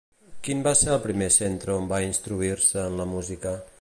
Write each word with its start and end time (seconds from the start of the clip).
Quin 0.45 0.61
va 0.67 0.71
ser 0.79 0.87
el 0.93 1.03
primer 1.03 1.27
centre 1.35 1.75
on 1.81 1.85
va 1.93 2.01
instruir-se 2.07 2.87
en 2.89 2.99
la 3.03 3.07
música? 3.13 3.55